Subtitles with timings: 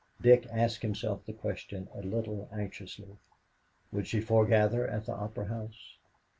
[0.19, 3.19] Dick asked himself the question a little anxiously.
[3.91, 5.97] Would she foregather at the Opera House?